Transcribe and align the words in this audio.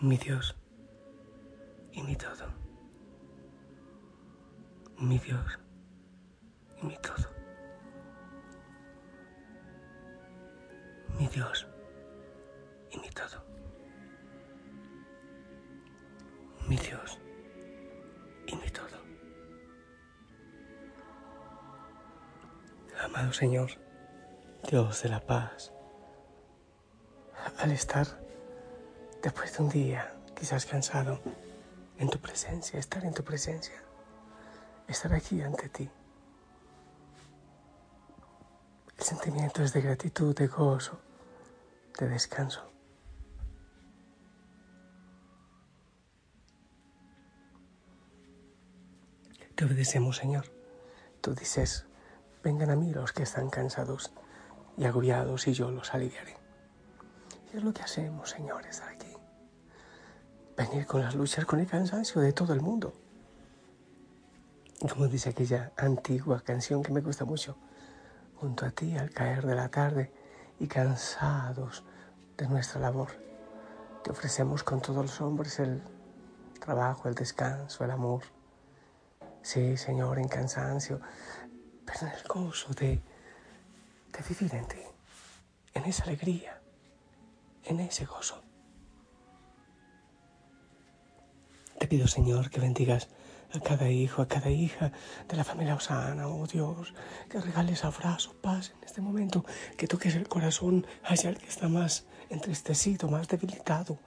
Mi 0.00 0.16
Dios 0.16 0.56
y 1.92 2.02
mi 2.02 2.16
todo. 2.16 2.46
Mi 4.96 5.18
Dios 5.18 5.58
y 6.80 6.86
mi 6.86 6.96
todo. 6.98 7.28
Mi 11.18 11.28
Dios 11.28 11.66
y 12.90 12.98
mi 12.98 13.10
todo. 13.10 13.44
Mi 16.66 16.76
Dios 16.76 17.18
y 18.46 18.56
mi 18.56 18.70
todo. 18.70 19.00
Amado 23.04 23.32
Señor, 23.32 23.70
Dios 24.70 25.02
de 25.02 25.08
la 25.10 25.20
paz, 25.20 25.72
al 27.58 27.72
estar 27.72 28.19
después 29.22 29.56
de 29.56 29.62
un 29.62 29.68
día 29.68 30.14
quizás 30.34 30.64
cansado, 30.64 31.20
en 31.98 32.08
tu 32.08 32.18
presencia, 32.18 32.78
estar 32.78 33.04
en 33.04 33.12
tu 33.12 33.22
presencia, 33.22 33.74
estar 34.88 35.12
aquí 35.12 35.42
ante 35.42 35.68
ti. 35.68 35.90
El 38.96 39.04
sentimiento 39.04 39.62
es 39.62 39.74
de 39.74 39.82
gratitud, 39.82 40.34
de 40.34 40.46
gozo, 40.46 40.98
de 41.98 42.08
descanso. 42.08 42.72
Te 49.54 49.66
obedecemos, 49.66 50.16
Señor. 50.16 50.46
Tú 51.20 51.34
dices, 51.34 51.84
vengan 52.42 52.70
a 52.70 52.76
mí 52.76 52.94
los 52.94 53.12
que 53.12 53.24
están 53.24 53.50
cansados 53.50 54.10
y 54.78 54.86
agobiados 54.86 55.46
y 55.48 55.52
yo 55.52 55.70
los 55.70 55.92
aliviaré. 55.92 56.38
Y 57.52 57.58
es 57.58 57.62
lo 57.62 57.74
que 57.74 57.82
hacemos, 57.82 58.30
Señor, 58.30 58.64
estar 58.64 58.88
aquí 58.88 59.09
venir 60.60 60.86
con 60.86 61.00
las 61.00 61.14
luchas, 61.14 61.46
con 61.46 61.58
el 61.58 61.66
cansancio 61.66 62.20
de 62.20 62.32
todo 62.32 62.52
el 62.52 62.60
mundo. 62.60 62.92
Como 64.80 65.08
dice 65.08 65.30
aquella 65.30 65.72
antigua 65.76 66.42
canción 66.42 66.82
que 66.82 66.92
me 66.92 67.00
gusta 67.00 67.24
mucho, 67.24 67.56
junto 68.36 68.66
a 68.66 68.70
ti 68.70 68.96
al 68.96 69.10
caer 69.10 69.46
de 69.46 69.54
la 69.54 69.70
tarde 69.70 70.12
y 70.58 70.66
cansados 70.66 71.82
de 72.36 72.46
nuestra 72.46 72.80
labor, 72.80 73.08
te 74.04 74.10
ofrecemos 74.10 74.62
con 74.62 74.80
todos 74.82 75.02
los 75.02 75.20
hombres 75.20 75.58
el 75.60 75.82
trabajo, 76.58 77.08
el 77.08 77.14
descanso, 77.14 77.84
el 77.84 77.90
amor. 77.90 78.22
Sí, 79.42 79.78
Señor, 79.78 80.18
en 80.18 80.28
cansancio, 80.28 81.00
pero 81.86 82.00
en 82.02 82.18
el 82.18 82.22
gozo 82.28 82.74
de, 82.74 83.00
de 84.12 84.22
vivir 84.28 84.54
en 84.54 84.68
ti, 84.68 84.82
en 85.72 85.84
esa 85.84 86.04
alegría, 86.04 86.60
en 87.64 87.80
ese 87.80 88.04
gozo. 88.04 88.49
Te 91.80 91.88
pido, 91.88 92.06
Señor, 92.06 92.50
que 92.50 92.60
bendigas 92.60 93.08
a 93.54 93.58
cada 93.58 93.88
hijo, 93.88 94.20
a 94.20 94.28
cada 94.28 94.50
hija 94.50 94.92
de 95.26 95.34
la 95.34 95.44
familia 95.44 95.76
Osana, 95.76 96.28
oh 96.28 96.46
Dios, 96.46 96.92
que 97.30 97.40
regales 97.40 97.86
abrazo, 97.86 98.34
paz 98.34 98.74
en 98.76 98.84
este 98.84 99.00
momento, 99.00 99.46
que 99.78 99.86
toques 99.86 100.14
el 100.14 100.28
corazón 100.28 100.86
hacia 101.02 101.30
el 101.30 101.38
que 101.38 101.48
está 101.48 101.68
más 101.68 102.04
entristecido, 102.28 103.08
más 103.08 103.28
debilitado. 103.28 103.98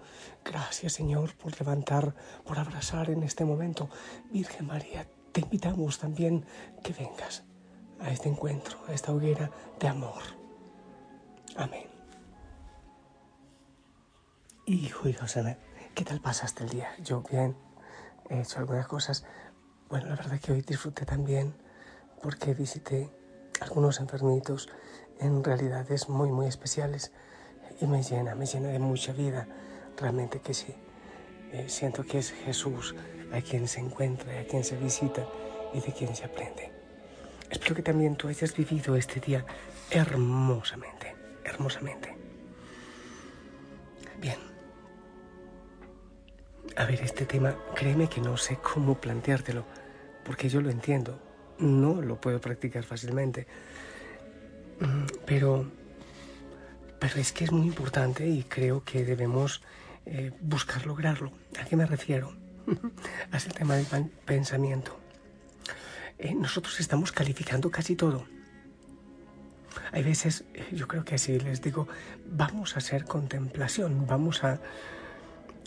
Gracias, 0.46 0.94
Señor, 0.94 1.34
por 1.34 1.60
levantar, 1.60 2.14
por 2.46 2.60
abrazar 2.60 3.10
en 3.10 3.24
este 3.24 3.44
momento. 3.44 3.90
Virgen 4.32 4.68
María, 4.68 5.08
te 5.32 5.42
invitamos 5.42 5.98
también 5.98 6.46
que 6.84 6.94
vengas 6.94 7.44
a 8.00 8.12
este 8.12 8.30
encuentro, 8.30 8.78
a 8.88 8.94
esta 8.94 9.12
hoguera 9.12 9.50
de 9.80 9.88
amor. 9.88 10.22
Amén. 11.56 11.88
Hijo 14.68 15.10
y 15.10 15.16
Osana. 15.16 15.58
¿Qué 15.96 16.04
tal 16.04 16.20
pasaste 16.20 16.64
el 16.64 16.72
día? 16.72 16.90
Yo 17.04 17.22
bien, 17.22 17.56
he 18.28 18.42
hecho 18.42 18.58
algunas 18.58 18.88
cosas. 18.88 19.26
Bueno, 19.90 20.10
la 20.10 20.16
verdad 20.16 20.40
que 20.40 20.52
hoy 20.52 20.64
disfruté 20.64 21.06
también 21.06 21.54
porque 22.24 22.56
visité 22.56 23.12
algunos 23.62 24.00
enfermitos 24.00 24.70
en 25.20 25.44
realidades 25.44 26.10
muy, 26.10 26.32
muy 26.32 26.48
especiales 26.48 27.12
y 27.80 27.86
me 27.86 28.02
llena, 28.02 28.34
me 28.34 28.48
llena 28.48 28.70
de 28.70 28.80
mucha 28.80 29.14
vida. 29.14 29.48
Realmente 29.96 30.42
que 30.42 30.56
sí. 30.56 30.74
Eh, 31.52 31.66
siento 31.70 32.04
que 32.04 32.18
es 32.18 32.32
Jesús 32.32 32.96
a 33.32 33.42
quien 33.42 33.68
se 33.68 33.80
encuentra, 33.80 34.40
a 34.40 34.46
quien 34.46 34.64
se 34.64 34.78
visita 34.78 35.28
y 35.76 35.80
de 35.80 35.94
quien 35.94 36.16
se 36.16 36.26
aprende. 36.26 36.72
Espero 37.52 37.76
que 37.76 37.84
también 37.84 38.16
tú 38.16 38.30
hayas 38.30 38.56
vivido 38.56 38.96
este 38.96 39.20
día 39.20 39.46
hermosamente, 39.92 41.16
hermosamente. 41.44 42.18
Bien. 44.20 44.53
A 46.76 46.86
ver, 46.86 47.02
este 47.02 47.26
tema, 47.26 47.56
créeme 47.76 48.10
que 48.10 48.20
no 48.20 48.36
sé 48.36 48.58
cómo 48.58 49.00
planteártelo, 49.00 49.64
porque 50.24 50.50
yo 50.50 50.60
lo 50.60 50.72
entiendo, 50.72 51.22
no 51.60 52.02
lo 52.02 52.20
puedo 52.20 52.42
practicar 52.42 52.84
fácilmente, 52.84 53.46
mm, 54.80 55.06
pero, 55.26 55.70
pero 57.00 57.20
es 57.20 57.32
que 57.32 57.44
es 57.44 57.52
muy 57.52 57.68
importante 57.68 58.28
y 58.28 58.44
creo 58.44 58.84
que 58.84 59.06
debemos 59.06 59.62
eh, 60.06 60.32
buscar 60.42 60.88
lograrlo. 60.88 61.32
¿A 61.60 61.66
qué 61.66 61.76
me 61.76 61.86
refiero? 61.86 62.34
a 63.32 63.38
el 63.38 63.54
tema 63.54 63.76
del 63.76 63.86
pensamiento. 64.26 64.98
Eh, 66.18 66.34
nosotros 66.34 66.80
estamos 66.80 67.12
calificando 67.12 67.70
casi 67.70 67.96
todo. 67.96 68.26
Hay 69.92 70.02
veces, 70.02 70.46
eh, 70.56 70.70
yo 70.72 70.88
creo 70.88 71.06
que 71.06 71.16
así 71.16 71.40
les 71.40 71.62
digo, 71.62 71.88
vamos 72.26 72.76
a 72.76 72.80
hacer 72.80 73.06
contemplación, 73.06 74.08
vamos 74.08 74.44
a 74.44 74.60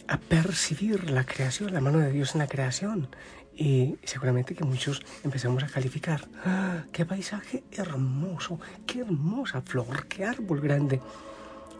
a 0.09 0.19
percibir 0.19 1.11
la 1.11 1.25
creación, 1.25 1.73
la 1.73 1.81
mano 1.81 1.99
de 1.99 2.13
Dios 2.13 2.35
en 2.35 2.41
la 2.41 2.47
creación. 2.47 3.09
Y 3.55 3.97
seguramente 4.05 4.55
que 4.55 4.65
muchos 4.65 5.03
empezamos 5.25 5.65
a 5.65 5.69
calificar. 5.69 6.29
¡Ah, 6.45 6.85
¡Qué 6.93 7.07
paisaje 7.07 7.65
hermoso! 7.73 8.61
¡Qué 8.87 9.01
hermosa 9.01 9.63
flor! 9.63 10.07
¡Qué 10.09 10.25
árbol 10.25 10.61
grande! 10.61 11.01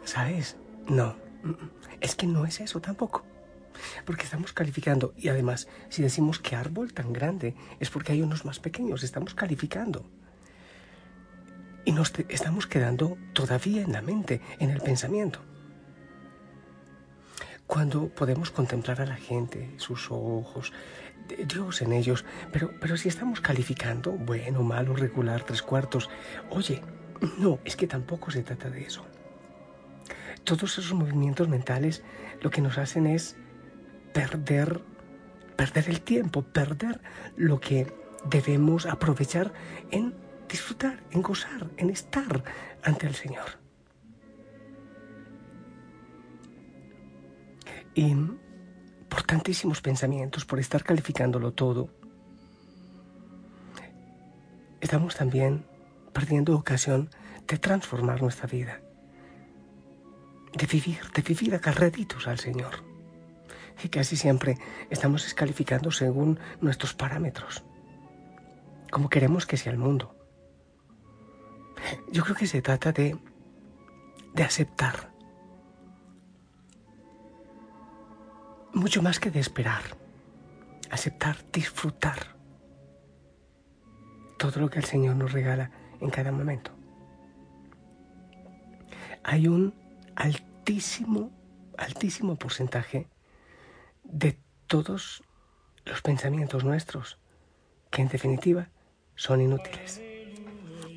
¿Sabes? 0.05 0.57
No, 0.89 1.17
es 2.01 2.15
que 2.15 2.27
no 2.27 2.47
es 2.47 2.61
eso 2.61 2.81
tampoco. 2.81 3.25
Porque 4.07 4.23
estamos 4.23 4.55
calificando. 4.55 5.13
Y 5.19 5.29
además, 5.29 5.69
si 5.91 6.03
decimos 6.03 6.39
que 6.39 6.57
árbol 6.57 6.95
tan 6.95 7.13
grande, 7.13 7.55
es 7.79 7.91
porque 7.91 8.13
hay 8.13 8.23
unos 8.23 8.47
más 8.47 8.59
pequeños. 8.59 9.03
Estamos 9.03 9.35
calificando. 9.35 10.09
Y 11.85 11.93
nos 11.93 12.13
estamos 12.29 12.67
quedando 12.67 13.19
todavía 13.35 13.83
en 13.83 13.93
la 13.93 14.01
mente, 14.01 14.41
en 14.59 14.71
el 14.71 14.81
pensamiento 14.81 15.41
cuando 17.67 18.09
podemos 18.09 18.51
contemplar 18.51 19.01
a 19.01 19.07
la 19.07 19.17
gente, 19.17 19.71
sus 19.77 20.11
ojos, 20.11 20.73
Dios 21.47 21.83
en 21.83 21.93
ellos, 21.93 22.25
pero, 22.53 22.71
pero 22.81 22.97
si 22.97 23.09
estamos 23.09 23.41
calificando, 23.41 24.13
bueno, 24.13 24.63
malo, 24.63 24.95
regular, 24.95 25.43
tres 25.43 25.63
cuartos, 25.63 26.09
oye, 26.51 26.83
no, 27.39 27.59
es 27.65 27.77
que 27.77 27.87
tampoco 27.87 28.31
se 28.31 28.43
trata 28.43 28.71
de 28.71 28.83
eso. 28.83 29.05
Todos 30.45 30.79
esos 30.79 30.95
movimientos 30.95 31.49
mentales 31.49 32.05
lo 32.41 32.51
que 32.51 32.61
nos 32.61 32.79
hacen 32.79 33.07
es 33.07 33.37
perder, 34.13 34.81
perder 35.57 35.89
el 35.89 36.01
tiempo, 36.01 36.43
perder 36.43 37.01
lo 37.37 37.59
que 37.59 37.93
debemos 38.31 38.87
aprovechar 38.87 39.53
en 39.91 40.15
disfrutar, 40.49 41.03
en 41.11 41.23
gozar, 41.23 41.69
en 41.77 41.91
estar 41.91 42.45
ante 42.85 43.07
el 43.09 43.15
Señor. 43.15 43.66
Y 47.97 48.15
por 49.09 49.23
tantísimos 49.23 49.81
pensamientos, 49.81 50.45
por 50.45 50.61
estar 50.61 50.85
calificándolo 50.85 51.55
todo, 51.55 51.89
estamos 54.83 55.17
también 55.17 55.65
perdiendo 56.13 56.55
ocasión 56.55 57.09
de 57.49 57.57
transformar 57.57 58.21
nuestra 58.21 58.47
vida, 58.47 58.83
de 60.53 60.67
vivir, 60.67 61.01
de 61.15 61.23
vivir 61.23 61.55
acarreditos 61.55 62.29
al 62.29 62.39
Señor. 62.39 62.85
Y 63.83 63.89
casi 63.89 64.15
siempre 64.15 64.59
estamos 64.91 65.23
descalificando 65.23 65.91
según 65.91 66.39
nuestros 66.61 66.93
parámetros, 66.93 67.65
como 68.91 69.09
queremos 69.09 69.47
que 69.47 69.57
sea 69.57 69.73
el 69.73 69.79
mundo. 69.79 70.15
Yo 72.13 72.25
creo 72.25 72.37
que 72.37 72.47
se 72.47 72.61
trata 72.61 72.93
de, 72.93 73.17
de 74.35 74.43
aceptar 74.43 75.16
mucho 78.77 79.03
más 79.03 79.19
que 79.19 79.31
de 79.31 79.41
esperar, 79.41 79.83
aceptar, 80.91 81.39
disfrutar 81.51 82.37
todo 84.39 84.61
lo 84.61 84.69
que 84.69 84.79
el 84.79 84.85
Señor 84.85 85.17
nos 85.17 85.33
regala 85.33 85.71
en 85.99 86.11
cada 86.11 86.31
momento. 86.31 86.73
Hay 89.25 89.49
un 89.49 89.75
altísimo, 90.15 91.31
altísimo 91.79 92.37
porcentaje 92.37 93.09
de 94.05 94.39
todos 94.67 95.25
los 95.87 96.03
pensamientos 96.03 96.63
nuestros 96.63 97.19
que 97.91 98.03
en 98.03 98.09
definitiva 98.09 98.69
son 99.15 99.41
inútiles. 99.41 100.03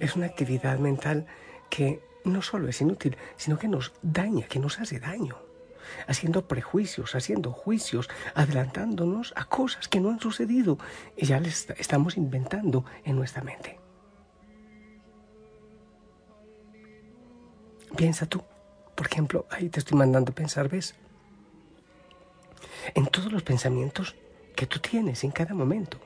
Es 0.01 0.17
una 0.17 0.25
actividad 0.25 0.79
mental 0.79 1.27
que 1.69 2.03
no 2.25 2.41
solo 2.41 2.67
es 2.67 2.81
inútil, 2.81 3.15
sino 3.37 3.57
que 3.57 3.69
nos 3.69 3.93
daña, 4.01 4.47
que 4.47 4.59
nos 4.59 4.79
hace 4.79 4.99
daño 4.99 5.48
haciendo 6.07 6.47
prejuicios, 6.47 7.15
haciendo 7.15 7.51
juicios, 7.51 8.09
adelantándonos 8.36 9.33
a 9.36 9.45
cosas 9.45 9.88
que 9.88 10.00
no 10.00 10.09
han 10.09 10.19
sucedido 10.19 10.77
y 11.15 11.25
ya 11.25 11.39
les 11.39 11.69
estamos 11.77 12.18
inventando 12.18 12.86
en 13.03 13.15
nuestra 13.15 13.44
mente. 13.44 13.80
Piensa 17.95 18.25
tú, 18.25 18.44
por 18.95 19.07
ejemplo, 19.07 19.45
ahí 19.50 19.69
te 19.69 19.80
estoy 19.80 19.97
mandando 19.97 20.31
pensar, 20.31 20.69
¿ves? 20.69 20.95
En 22.94 23.07
todos 23.07 23.31
los 23.31 23.44
pensamientos 23.44 24.15
que 24.56 24.68
tú 24.68 24.80
tienes 24.80 25.24
en 25.24 25.31
cada 25.31 25.53
momento. 25.53 26.00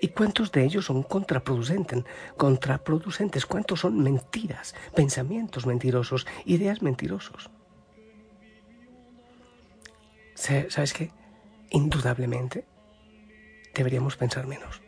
¿Y 0.00 0.08
cuántos 0.08 0.52
de 0.52 0.64
ellos 0.64 0.86
son 0.86 1.02
contraproducentes? 1.02 2.04
Contraproducentes, 2.36 3.46
¿cuántos 3.46 3.80
son 3.80 4.02
mentiras, 4.02 4.74
pensamientos 4.94 5.66
mentirosos, 5.66 6.26
ideas 6.44 6.82
mentirosos? 6.82 7.50
¿Sabes 10.38 10.92
qué? 10.92 11.10
Indudablemente 11.70 12.64
deberíamos 13.74 14.16
pensar 14.16 14.46
menos. 14.46 14.80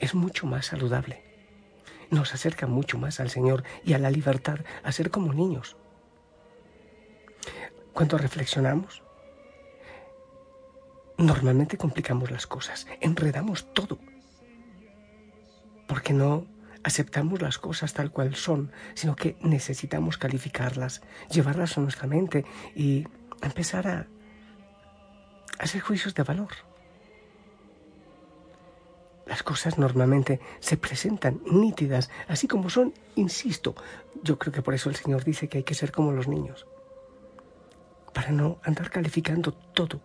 Es 0.00 0.14
mucho 0.14 0.46
más 0.46 0.66
saludable. 0.66 1.22
Nos 2.10 2.32
acerca 2.32 2.66
mucho 2.66 2.96
más 2.96 3.20
al 3.20 3.28
Señor 3.28 3.64
y 3.84 3.92
a 3.92 3.98
la 3.98 4.10
libertad 4.10 4.60
a 4.82 4.92
ser 4.92 5.10
como 5.10 5.34
niños. 5.34 5.76
Cuando 7.92 8.16
reflexionamos, 8.16 9.02
normalmente 11.18 11.76
complicamos 11.76 12.30
las 12.30 12.46
cosas, 12.46 12.86
enredamos 13.00 13.74
todo, 13.74 13.98
porque 15.86 16.14
no 16.14 16.46
aceptamos 16.82 17.42
las 17.42 17.58
cosas 17.58 17.92
tal 17.92 18.10
cual 18.10 18.34
son, 18.36 18.72
sino 18.94 19.14
que 19.14 19.36
necesitamos 19.42 20.16
calificarlas, 20.16 21.02
llevarlas 21.30 21.76
a 21.76 21.82
nuestra 21.82 22.06
mente 22.06 22.46
y 22.74 23.06
empezar 23.46 23.86
a 23.86 24.06
hacer 25.58 25.80
juicios 25.80 26.14
de 26.14 26.22
valor. 26.22 26.52
Las 29.26 29.42
cosas 29.42 29.78
normalmente 29.78 30.40
se 30.60 30.76
presentan 30.76 31.40
nítidas, 31.46 32.10
así 32.28 32.48
como 32.48 32.68
son, 32.68 32.92
insisto. 33.14 33.74
Yo 34.22 34.38
creo 34.38 34.52
que 34.52 34.62
por 34.62 34.74
eso 34.74 34.90
el 34.90 34.96
Señor 34.96 35.24
dice 35.24 35.48
que 35.48 35.58
hay 35.58 35.64
que 35.64 35.74
ser 35.74 35.92
como 35.92 36.12
los 36.12 36.28
niños, 36.28 36.66
para 38.12 38.30
no 38.30 38.60
andar 38.64 38.90
calificando 38.90 39.52
todo, 39.52 40.00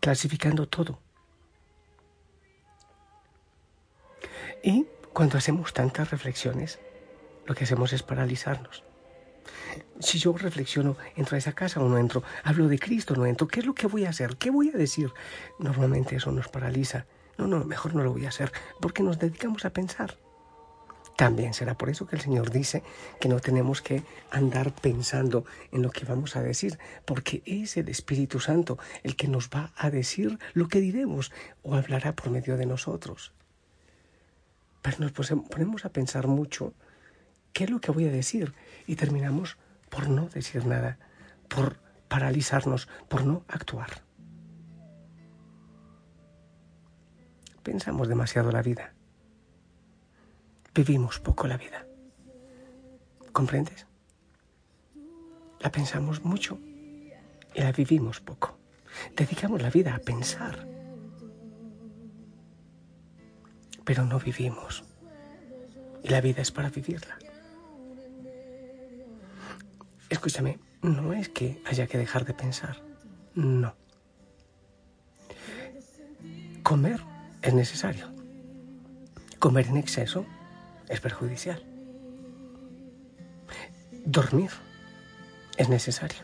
clasificando 0.00 0.66
todo. 0.66 0.98
Y 4.62 4.86
cuando 5.12 5.38
hacemos 5.38 5.72
tantas 5.72 6.10
reflexiones, 6.10 6.80
lo 7.44 7.54
que 7.54 7.64
hacemos 7.64 7.92
es 7.92 8.02
paralizarnos. 8.02 8.85
Si 10.00 10.18
yo 10.18 10.32
reflexiono, 10.32 10.96
entro 11.16 11.36
a 11.36 11.38
esa 11.38 11.52
casa 11.52 11.80
o 11.80 11.88
no 11.88 11.98
entro, 11.98 12.22
hablo 12.44 12.68
de 12.68 12.78
Cristo, 12.78 13.14
no 13.14 13.26
entro, 13.26 13.48
¿qué 13.48 13.60
es 13.60 13.66
lo 13.66 13.74
que 13.74 13.86
voy 13.86 14.04
a 14.04 14.10
hacer? 14.10 14.36
¿Qué 14.36 14.50
voy 14.50 14.70
a 14.70 14.76
decir? 14.76 15.12
Normalmente 15.58 16.16
eso 16.16 16.32
nos 16.32 16.48
paraliza. 16.48 17.06
No, 17.38 17.46
no, 17.46 17.64
mejor 17.64 17.94
no 17.94 18.02
lo 18.02 18.12
voy 18.12 18.24
a 18.26 18.30
hacer, 18.30 18.52
porque 18.80 19.02
nos 19.02 19.18
dedicamos 19.18 19.64
a 19.64 19.70
pensar. 19.70 20.18
También 21.16 21.54
será 21.54 21.78
por 21.78 21.88
eso 21.88 22.06
que 22.06 22.16
el 22.16 22.22
Señor 22.22 22.50
dice 22.50 22.82
que 23.20 23.28
no 23.28 23.40
tenemos 23.40 23.80
que 23.80 24.02
andar 24.30 24.74
pensando 24.74 25.46
en 25.72 25.82
lo 25.82 25.90
que 25.90 26.04
vamos 26.04 26.36
a 26.36 26.42
decir, 26.42 26.78
porque 27.06 27.42
es 27.46 27.78
el 27.78 27.88
Espíritu 27.88 28.38
Santo 28.38 28.78
el 29.02 29.16
que 29.16 29.28
nos 29.28 29.48
va 29.48 29.72
a 29.76 29.90
decir 29.90 30.38
lo 30.52 30.68
que 30.68 30.80
diremos 30.80 31.32
o 31.62 31.74
hablará 31.74 32.14
por 32.14 32.30
medio 32.30 32.58
de 32.58 32.66
nosotros. 32.66 33.32
Pero 34.82 34.98
nos 34.98 35.12
ponemos 35.12 35.86
a 35.86 35.88
pensar 35.88 36.26
mucho 36.26 36.74
¿qué 37.56 37.64
es 37.64 37.70
lo 37.70 37.80
que 37.80 37.90
voy 37.90 38.04
a 38.04 38.12
decir? 38.12 38.52
Y 38.86 38.96
terminamos 38.96 39.56
por 39.96 40.10
no 40.10 40.28
decir 40.28 40.66
nada, 40.66 40.98
por 41.48 41.78
paralizarnos, 42.08 42.86
por 43.08 43.24
no 43.24 43.44
actuar. 43.48 44.02
Pensamos 47.62 48.06
demasiado 48.06 48.52
la 48.52 48.60
vida. 48.60 48.92
Vivimos 50.74 51.18
poco 51.18 51.46
la 51.46 51.56
vida. 51.56 51.86
¿Comprendes? 53.32 53.86
La 55.60 55.72
pensamos 55.72 56.22
mucho 56.22 56.58
y 57.54 57.60
la 57.60 57.72
vivimos 57.72 58.20
poco. 58.20 58.58
Dedicamos 59.16 59.62
la 59.62 59.70
vida 59.70 59.94
a 59.94 59.98
pensar, 59.98 60.68
pero 63.82 64.04
no 64.04 64.18
vivimos. 64.18 64.84
Y 66.02 66.10
la 66.10 66.20
vida 66.20 66.42
es 66.42 66.52
para 66.52 66.68
vivirla. 66.68 67.16
Escúchame, 70.08 70.60
no 70.82 71.12
es 71.12 71.28
que 71.28 71.60
haya 71.66 71.86
que 71.88 71.98
dejar 71.98 72.24
de 72.24 72.34
pensar, 72.34 72.80
no. 73.34 73.74
Comer 76.62 77.00
es 77.42 77.54
necesario. 77.54 78.08
Comer 79.40 79.66
en 79.66 79.76
exceso 79.76 80.24
es 80.88 81.00
perjudicial. 81.00 81.62
Dormir 84.04 84.50
es 85.56 85.68
necesario, 85.68 86.20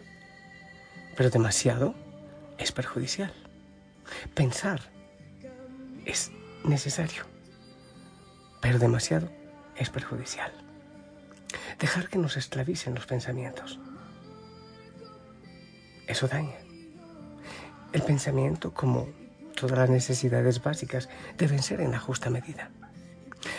pero 1.17 1.31
demasiado 1.31 1.95
es 2.59 2.71
perjudicial. 2.71 3.33
Pensar 4.35 4.81
es 6.05 6.31
necesario, 6.65 7.25
pero 8.61 8.79
demasiado 8.79 9.29
es 9.77 9.91
perjudicial 9.91 10.62
dejar 11.83 12.09
que 12.09 12.19
nos 12.19 12.37
esclavicen 12.37 12.95
los 12.95 13.07
pensamientos. 13.07 13.81
Eso 16.07 16.29
daña. 16.29 16.55
El 17.93 18.03
pensamiento, 18.03 18.73
como 18.73 19.09
todas 19.57 19.77
las 19.77 19.91
necesidades 19.91 20.63
básicas, 20.63 21.09
deben 21.37 21.61
ser 21.61 21.81
en 21.81 21.91
la 21.91 21.99
justa 21.99 22.31
medida. 22.31 22.71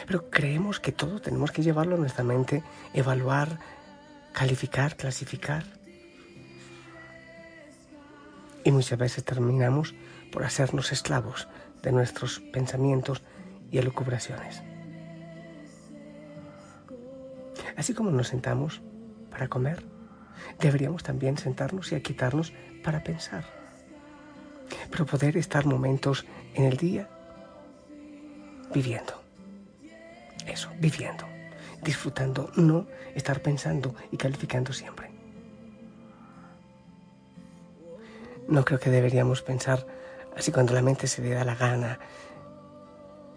Pero 0.08 0.30
creemos 0.30 0.80
que 0.80 0.94
todo 0.94 1.20
tenemos 1.20 1.52
que 1.52 1.64
llevarlo 1.64 1.96
a 1.96 2.00
nuestra 2.00 2.24
mente, 2.24 2.64
evaluar, 2.94 3.60
calificar, 4.32 4.96
clasificar. 4.96 5.66
Y 8.64 8.72
muchas 8.72 8.98
veces 8.98 9.26
terminamos 9.26 9.94
por 10.32 10.46
hacernos 10.46 10.94
esclavos 10.94 11.50
de 11.82 11.92
nuestros 11.92 12.40
pensamientos 12.40 13.22
y 13.70 13.80
elucubraciones. 13.80 14.64
Así 17.78 17.94
como 17.94 18.12
nos 18.12 18.28
sentamos 18.28 18.82
para 19.32 19.48
comer, 19.48 19.84
deberíamos 20.60 21.04
también 21.04 21.38
sentarnos 21.38 21.92
y 21.92 22.02
quitarnos 22.02 22.54
para 22.84 23.04
pensar. 23.04 23.46
Pero 24.92 25.06
poder 25.06 25.38
estar 25.38 25.66
momentos 25.66 26.26
en 26.54 26.66
el 26.66 26.78
día 26.78 27.10
viviendo. 28.74 29.22
Eso, 30.48 30.70
viviendo, 30.80 31.26
disfrutando, 31.84 32.52
no 32.56 32.88
estar 33.16 33.42
pensando 33.42 33.96
y 34.12 34.18
calificando 34.18 34.74
siempre. 34.74 35.10
No 38.48 38.66
creo 38.66 38.80
que 38.80 38.90
deberíamos 38.90 39.42
pensar 39.42 39.88
así 40.36 40.52
cuando 40.52 40.74
la 40.74 40.82
mente 40.82 41.08
se 41.08 41.22
le 41.22 41.30
da 41.30 41.44
la 41.46 41.56
gana, 41.56 42.00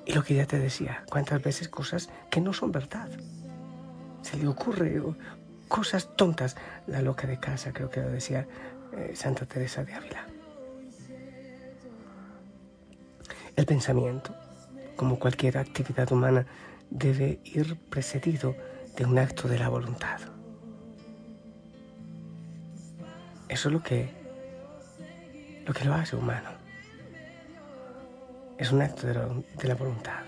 Y 0.08 0.12
lo 0.12 0.22
que 0.22 0.34
ya 0.34 0.46
te 0.46 0.60
decía, 0.60 1.04
cuántas 1.10 1.42
veces 1.42 1.68
cosas 1.68 2.10
que 2.30 2.40
no 2.40 2.52
son 2.52 2.70
verdad. 2.70 3.10
Se 4.26 4.36
le 4.36 4.48
ocurre 4.48 5.00
cosas 5.68 6.16
tontas. 6.16 6.56
La 6.88 7.00
loca 7.00 7.28
de 7.28 7.38
casa, 7.38 7.72
creo 7.72 7.90
que 7.90 8.00
lo 8.00 8.10
decía 8.10 8.48
eh, 8.96 9.12
Santa 9.14 9.46
Teresa 9.46 9.84
de 9.84 9.94
Ávila. 9.94 10.26
El 13.54 13.66
pensamiento, 13.66 14.34
como 14.96 15.20
cualquier 15.20 15.58
actividad 15.58 16.10
humana, 16.10 16.44
debe 16.90 17.38
ir 17.44 17.76
precedido 17.88 18.56
de 18.96 19.04
un 19.04 19.16
acto 19.16 19.46
de 19.46 19.60
la 19.60 19.68
voluntad. 19.68 20.18
Eso 23.48 23.68
es 23.68 23.72
lo 23.72 23.80
que, 23.80 24.10
lo 25.64 25.72
que 25.72 25.84
lo 25.84 25.94
hace 25.94 26.16
humano. 26.16 26.50
Es 28.58 28.72
un 28.72 28.82
acto 28.82 29.06
de 29.06 29.14
la, 29.14 29.28
de 29.28 29.68
la 29.68 29.74
voluntad. 29.76 30.24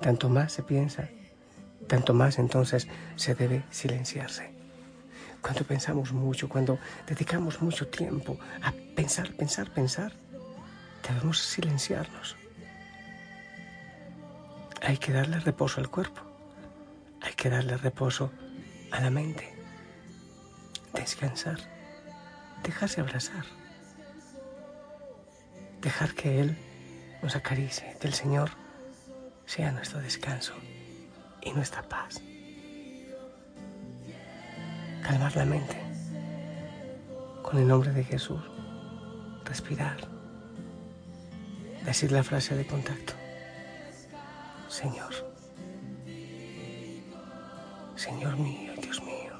Tanto 0.00 0.30
más 0.30 0.50
se 0.50 0.62
piensa, 0.62 1.10
tanto 1.86 2.14
más 2.14 2.38
entonces 2.38 2.88
se 3.16 3.34
debe 3.34 3.64
silenciarse. 3.70 4.50
Cuando 5.40 5.64
pensamos 5.64 6.12
mucho, 6.12 6.48
cuando 6.48 6.78
dedicamos 7.06 7.60
mucho 7.60 7.86
tiempo 7.88 8.38
a 8.62 8.72
pensar, 8.96 9.32
pensar, 9.34 9.70
pensar, 9.70 10.12
debemos 11.06 11.38
silenciarnos. 11.38 12.36
Hay 14.80 14.96
que 14.96 15.12
darle 15.12 15.38
reposo 15.40 15.80
al 15.80 15.90
cuerpo, 15.90 16.22
hay 17.20 17.34
que 17.34 17.50
darle 17.50 17.76
reposo 17.76 18.30
a 18.90 19.00
la 19.00 19.10
mente, 19.10 19.54
descansar, 20.94 21.58
dejarse 22.62 23.00
abrazar, 23.00 23.44
dejar 25.80 26.14
que 26.14 26.40
Él 26.40 26.56
nos 27.22 27.36
acaricie, 27.36 27.96
que 28.00 28.06
el 28.06 28.14
Señor 28.14 28.50
sea 29.46 29.72
nuestro 29.72 30.00
descanso 30.00 30.54
y 31.44 31.52
nuestra 31.52 31.82
paz. 31.82 32.20
Calmar 35.02 35.36
la 35.36 35.44
mente 35.44 35.80
con 37.42 37.58
el 37.58 37.68
nombre 37.68 37.90
de 37.92 38.02
Jesús, 38.02 38.40
respirar, 39.44 39.98
decir 41.84 42.10
la 42.10 42.22
frase 42.22 42.56
de 42.56 42.66
contacto. 42.66 43.12
Señor, 44.68 45.12
Señor 47.96 48.36
mío 48.38 48.72
y 48.76 48.80
Dios 48.80 49.02
mío, 49.02 49.32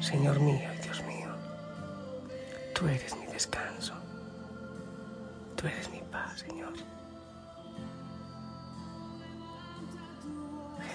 Señor 0.00 0.40
mío 0.40 0.70
y 0.74 0.82
Dios 0.82 1.02
mío, 1.04 1.28
tú 2.74 2.88
eres 2.88 3.14
mi 3.16 3.26
descanso, 3.26 3.94
tú 5.54 5.66
eres 5.66 5.90
mi 5.90 6.00
paz, 6.10 6.40
Señor. 6.40 6.72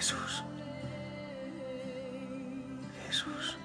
Jesús. 0.00 0.42
Jesús. 3.06 3.58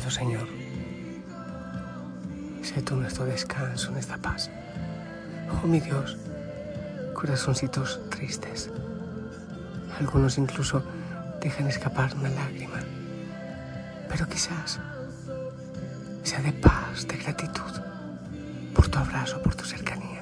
Señor, 0.00 0.48
sé 2.62 2.82
tú 2.82 2.96
nuestro 2.96 3.24
descanso 3.24 3.90
en 3.92 3.96
esta 3.96 4.18
paz. 4.18 4.50
Oh 5.62 5.66
mi 5.66 5.80
Dios, 5.80 6.18
corazoncitos 7.14 8.00
tristes. 8.10 8.70
Algunos 9.98 10.36
incluso 10.36 10.82
dejan 11.40 11.68
escapar 11.68 12.12
una 12.16 12.28
lágrima. 12.28 12.80
Pero 14.08 14.26
quizás 14.26 14.80
sea 16.24 16.42
de 16.42 16.52
paz, 16.52 17.06
de 17.06 17.16
gratitud, 17.16 17.80
por 18.74 18.88
tu 18.88 18.98
abrazo, 18.98 19.40
por 19.42 19.54
tu 19.54 19.64
cercanía. 19.64 20.13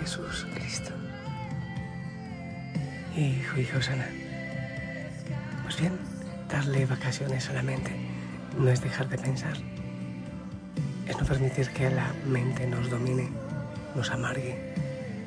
Jesús 0.00 0.46
Cristo. 0.54 0.92
Hijo, 3.16 3.60
hijo 3.60 3.82
sana. 3.82 4.08
Pues 5.62 5.80
bien, 5.80 5.98
darle 6.48 6.86
vacaciones 6.86 7.48
a 7.50 7.54
la 7.54 7.62
mente 7.62 7.90
no 8.58 8.68
es 8.68 8.80
dejar 8.80 9.08
de 9.08 9.18
pensar. 9.18 9.56
Es 11.06 11.18
no 11.18 11.24
permitir 11.24 11.68
que 11.70 11.90
la 11.90 12.12
mente 12.26 12.66
nos 12.66 12.90
domine, 12.90 13.28
nos 13.94 14.10
amargue, 14.10 14.74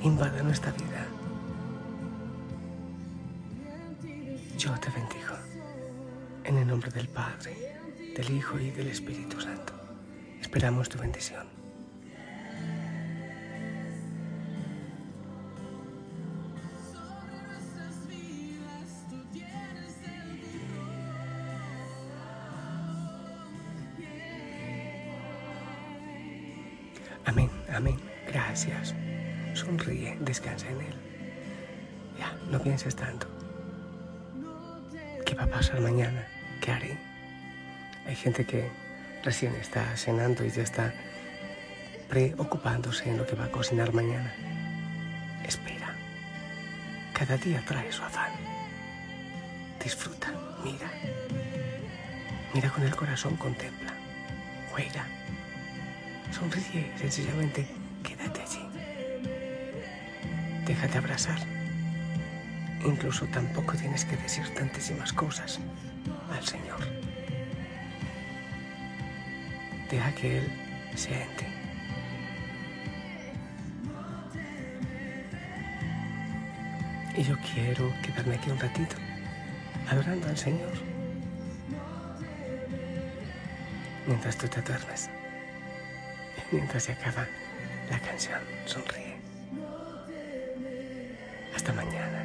invada 0.02 0.42
nuestra 0.44 0.72
vida. 0.72 1.06
Yo 4.58 4.72
te 4.80 4.90
bendigo. 4.90 5.36
En 6.44 6.58
el 6.58 6.68
nombre 6.68 6.92
del 6.92 7.08
Padre, 7.08 7.56
del 8.16 8.32
Hijo 8.32 8.60
y 8.60 8.72
del 8.72 8.88
Espíritu 8.88 9.40
Santo. 9.40 9.74
Esperamos 10.42 10.90
tu 10.90 10.98
bendición. 10.98 11.59
Amén, 27.26 27.50
amén. 27.72 27.98
Gracias. 28.28 28.96
Sonríe, 29.54 30.18
descansa 30.22 30.68
en 30.70 30.82
Él. 30.82 30.96
Ya, 32.18 32.34
no 32.50 32.60
pienses 32.62 32.96
tanto. 32.96 33.28
¿Qué 35.26 35.36
va 35.36 35.44
a 35.44 35.48
pasar 35.48 35.80
mañana? 35.82 36.28
¿Qué 36.62 36.72
haré? 36.72 36.98
Hay 38.06 38.16
gente 38.16 38.46
que 38.46 38.70
recién 39.24 39.54
está 39.56 39.96
cenando 39.96 40.46
y 40.46 40.50
ya 40.50 40.64
está 40.64 40.94
preocupándose 42.10 43.10
en 43.10 43.18
lo 43.18 43.26
que 43.26 43.36
va 43.36 43.46
a 43.46 43.52
cocinar 43.52 43.94
mañana. 43.94 44.34
Espera. 45.46 45.96
Cada 47.14 47.38
día 47.38 47.64
trae 47.68 47.92
su 47.92 48.04
afán. 48.04 48.32
Disfruta, 49.84 50.34
mira. 50.64 50.90
Mira 52.54 52.70
con 52.70 52.84
el 52.84 52.96
corazón, 52.96 53.36
contempla. 53.36 53.94
Juega. 54.72 55.06
Sonríe, 56.40 56.90
sencillamente 56.98 57.68
quédate 58.02 58.42
allí. 58.42 58.66
Déjate 60.66 60.98
abrazar. 60.98 61.38
Incluso 62.86 63.26
tampoco 63.26 63.74
tienes 63.74 64.06
que 64.06 64.16
decir 64.16 64.48
tantísimas 64.54 65.12
cosas 65.12 65.60
al 66.32 66.46
Señor. 66.46 66.80
Deja 69.92 70.16
que 70.16 70.38
Él 70.38 70.52
sea 70.96 71.24
en 71.24 71.36
ti. 71.36 71.46
Y 77.18 77.24
yo 77.24 77.36
quiero 77.54 77.94
quedarme 78.02 78.36
aquí 78.36 78.50
un 78.50 78.60
ratito, 78.60 78.96
adorando 79.90 80.30
al 80.30 80.38
Señor, 80.38 80.72
mientras 84.08 84.38
tú 84.38 84.48
te 84.48 84.62
duermes. 84.62 85.10
Mientras 86.52 86.84
se 86.84 86.92
acaba 86.94 87.28
la 87.90 88.00
canción. 88.00 88.40
Sonríe. 88.66 89.18
Hasta 91.56 91.74
mañana. 91.74 92.19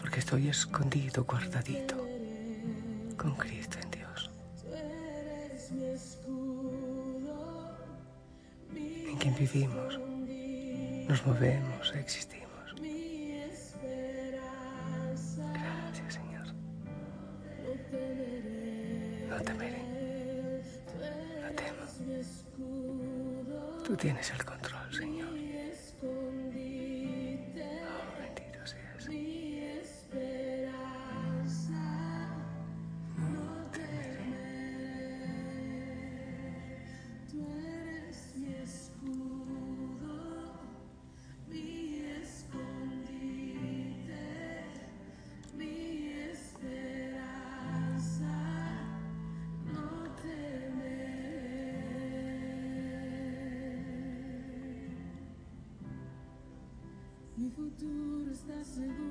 Porque 0.00 0.20
estoy 0.20 0.48
escondido, 0.48 1.24
guardadito, 1.24 1.96
con 3.16 3.34
Cristo 3.36 3.78
en 3.82 3.90
Dios. 3.90 4.30
En 8.74 9.16
quien 9.18 9.34
vivimos, 9.34 9.98
nos 11.08 11.26
movemos, 11.26 11.92
existimos. 11.94 12.46
Gracias, 15.52 16.14
Señor. 16.14 16.46
No 19.28 19.40
temeré. 19.42 19.82
No 21.42 21.48
temo. 21.54 21.84
Tú 23.84 23.96
tienes 23.96 24.30
el 24.30 24.44
futuro 57.76 58.30
está 58.30 58.64
seguro 58.64 59.05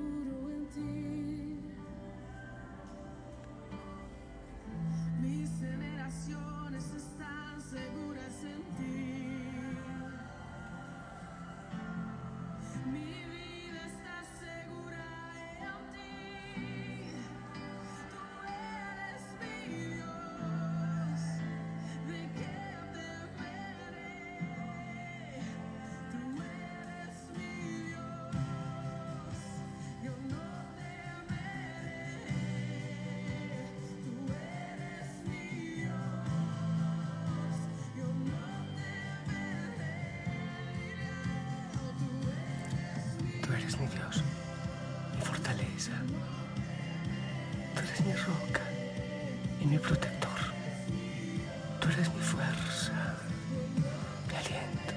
eres 43.56 43.78
mi 43.78 43.86
Dios, 43.86 44.22
mi 45.14 45.20
fortaleza. 45.22 45.92
Tú 47.74 47.80
eres 47.80 48.00
mi 48.00 48.12
roca 48.12 48.62
y 49.60 49.66
mi 49.66 49.78
protector. 49.78 50.38
Tú 51.80 51.88
eres 51.88 52.12
mi 52.14 52.20
fuerza, 52.20 53.14
mi 54.28 54.36
aliento, 54.36 54.94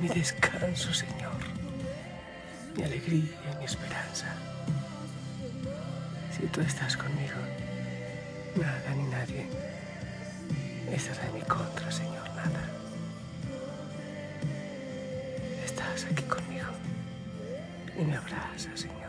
mi 0.00 0.08
descanso, 0.08 0.92
Señor, 0.92 1.38
mi 2.76 2.82
alegría 2.82 3.36
y 3.52 3.58
mi 3.58 3.64
esperanza. 3.64 4.26
Si 6.36 6.46
tú 6.46 6.60
estás 6.60 6.96
conmigo, 6.96 7.40
nada 8.56 8.94
ni 8.94 9.04
nadie 9.04 9.46
estará 10.92 11.26
en 11.28 11.34
mi 11.34 11.42
contra, 11.42 11.90
Señor, 11.90 12.28
nada. 12.34 12.77
Y 17.98 18.04
me 18.04 18.16
abrazas, 18.16 18.80
Señor. 18.80 19.07